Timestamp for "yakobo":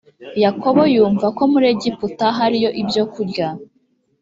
0.43-0.81